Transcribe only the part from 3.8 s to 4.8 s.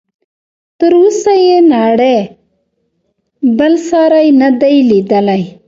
ساری نه دی